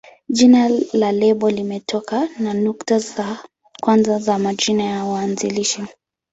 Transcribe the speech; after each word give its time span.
Jina 0.29 0.69
la 0.93 1.11
lebo 1.11 1.49
limetokana 1.49 2.29
na 2.39 2.53
nukta 2.53 2.99
za 2.99 3.37
kwanza 3.81 4.19
za 4.19 4.39
majina 4.39 4.83
ya 4.83 5.05
waanzilishi. 5.05 5.85